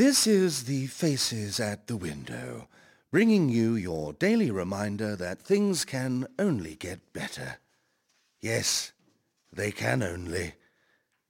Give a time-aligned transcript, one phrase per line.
[0.00, 2.68] This is the Faces at the Window,
[3.10, 7.58] bringing you your daily reminder that things can only get better.
[8.40, 8.92] Yes,
[9.52, 10.54] they can only.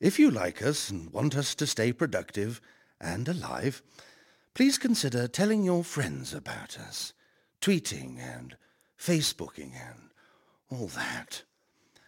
[0.00, 2.60] If you like us and want us to stay productive
[3.00, 3.80] and alive,
[4.52, 7.14] please consider telling your friends about us,
[7.62, 8.54] tweeting and
[9.00, 10.10] Facebooking and
[10.70, 11.42] all that.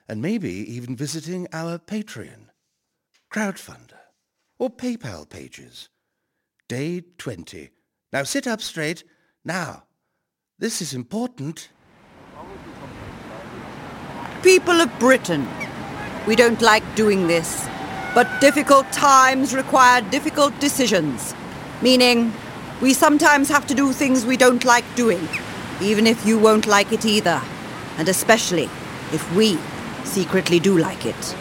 [0.07, 2.51] And maybe even visiting our Patreon,
[3.33, 4.01] crowdfunder,
[4.59, 5.89] or PayPal pages.
[6.71, 7.71] Day 20.
[8.13, 9.03] Now sit up straight.
[9.45, 9.87] Now.
[10.61, 11.69] This is important.
[14.45, 15.49] People of Britain,
[16.29, 17.67] we don't like doing this,
[18.15, 21.35] but difficult times require difficult decisions.
[21.83, 22.33] Meaning,
[22.81, 25.29] we sometimes have to do things we don't like doing,
[25.81, 27.43] even if you won't like it either.
[27.99, 28.71] And especially
[29.13, 29.59] if we
[30.05, 31.37] secretly do like it.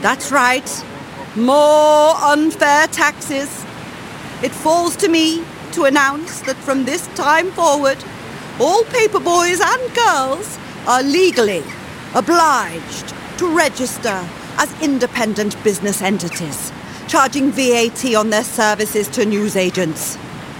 [0.00, 0.84] That's right.
[1.34, 3.63] More unfair taxes.
[4.44, 7.96] It falls to me to announce that from this time forward,
[8.60, 11.64] all paper boys and girls are legally
[12.14, 14.22] obliged to register
[14.58, 16.70] as independent business entities,
[17.08, 20.18] charging VAT on their services to newsagents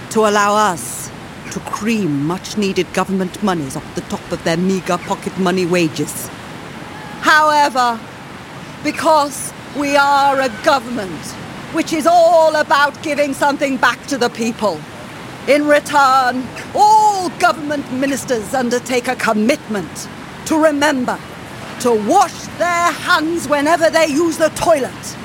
[0.09, 1.11] to allow us
[1.51, 6.27] to cream much needed government monies off the top of their meager pocket money wages.
[7.21, 7.99] However,
[8.83, 11.21] because we are a government
[11.75, 14.79] which is all about giving something back to the people.
[15.47, 20.07] In return, all government ministers undertake a commitment
[20.45, 21.19] to remember
[21.81, 25.17] to wash their hands whenever they use the toilet.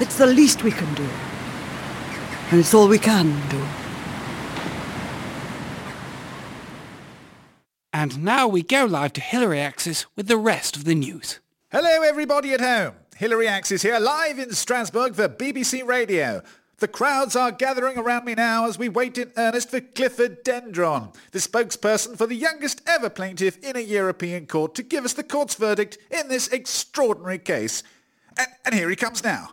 [0.00, 1.08] It's the least we can do.
[2.50, 3.62] And it's all we can do.
[7.92, 11.38] And now we go live to Hillary Axis with the rest of the news.
[11.74, 12.94] Hello everybody at home.
[13.16, 16.40] Hillary Axis here, live in Strasbourg for BBC Radio.
[16.78, 21.12] The crowds are gathering around me now as we wait in earnest for Clifford Dendron,
[21.32, 25.24] the spokesperson for the youngest ever plaintiff in a European court to give us the
[25.24, 27.82] court's verdict in this extraordinary case.
[28.38, 29.48] And, and here he comes now.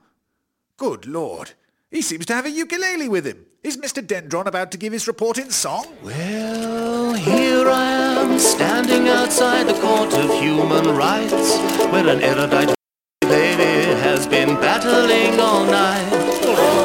[0.77, 1.53] Good Lord.
[1.91, 3.47] He seems to have a ukulele with him.
[3.63, 4.01] Is Mr.
[4.01, 5.85] Dendron about to give his report in song?
[6.01, 11.57] Well, here I am, standing outside the court of human rights,
[11.91, 12.73] where an erudite
[13.19, 16.09] baby has been battling all night.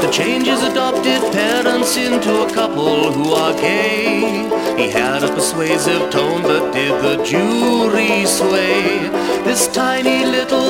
[0.02, 4.50] The changes adopted parents into a couple who are gay.
[4.76, 9.08] He had a persuasive tone, but did the jury sway?
[9.44, 10.65] This tiny little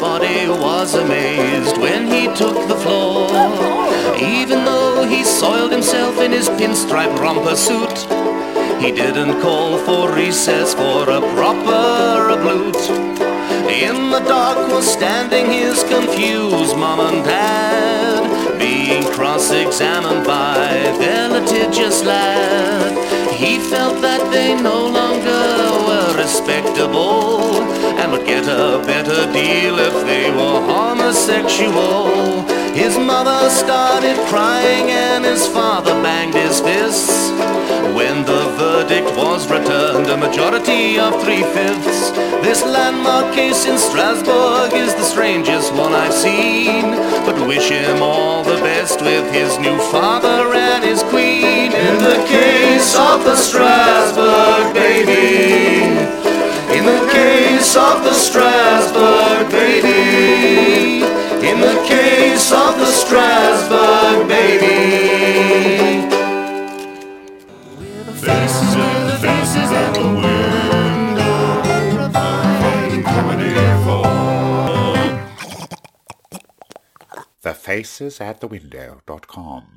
[0.00, 3.26] everybody was amazed when he took the floor.
[4.16, 7.98] Even though he soiled himself in his pinstripe romper suit,
[8.80, 12.84] he didn't call for recess for a proper ablute.
[13.68, 20.68] In the dark was standing his confused mom and dad, being cross-examined by
[21.00, 22.92] their litigious lad.
[23.34, 25.46] He felt that they no longer
[25.88, 27.37] were respectable
[28.10, 32.08] would get a better deal if they were homosexual.
[32.74, 37.30] His mother started crying and his father banged his fists.
[37.94, 42.12] When the verdict was returned, a majority of three-fifths.
[42.46, 46.92] This landmark case in Strasbourg is the strangest one I've seen.
[47.26, 51.72] But wish him all the best with his new father and his queen.
[51.72, 55.47] In the case of the Strasbourg baby.
[57.58, 61.02] The case of the Strasbourg baby.
[61.44, 66.06] In the case of the Strasbourg baby.
[68.14, 71.62] Faces the faces at the window,
[71.96, 74.06] providing comedy for
[77.42, 79.68] thefacesatthewindow.com